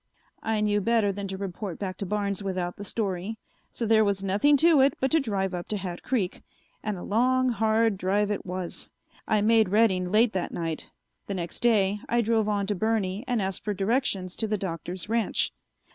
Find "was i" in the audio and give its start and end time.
8.43-9.41